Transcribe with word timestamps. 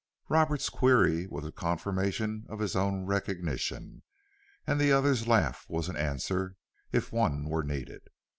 Roberts's 0.29 0.69
query 0.71 1.27
was 1.27 1.45
a 1.45 1.51
confirmation 1.51 2.47
of 2.49 2.57
his 2.57 2.75
own 2.75 3.05
recognition. 3.05 4.01
And 4.65 4.81
the 4.81 4.91
other's 4.91 5.27
laugh 5.27 5.63
was 5.69 5.89
an 5.89 5.95
answer, 5.95 6.55
if 6.91 7.11
one 7.13 7.47
were 7.47 7.61
needed. 7.63 8.01